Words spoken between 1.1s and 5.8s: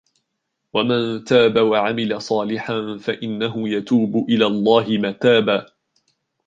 تاب وعمل صالحا فإنه يتوب إلى الله متابا